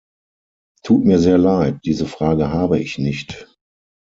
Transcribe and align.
Tut 0.81 1.05
mir 1.05 1.19
sehr 1.19 1.37
Leid, 1.37 1.79
diese 1.85 2.07
Frage 2.07 2.49
habe 2.51 2.79
ich 2.79 2.97
nicht. 2.97 3.47